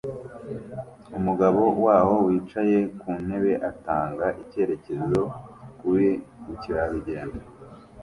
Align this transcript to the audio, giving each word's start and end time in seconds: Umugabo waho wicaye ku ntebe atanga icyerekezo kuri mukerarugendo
Umugabo 1.17 1.61
waho 1.85 2.15
wicaye 2.27 2.77
ku 2.99 3.09
ntebe 3.23 3.53
atanga 3.69 4.25
icyerekezo 4.41 5.21
kuri 5.79 6.09
mukerarugendo 6.45 7.39